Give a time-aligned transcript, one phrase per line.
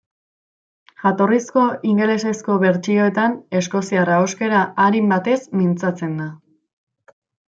[1.01, 6.27] Jatorrizko ingelesezko bertsioetan eskoziar ahoskera arin batez mintzatzen da.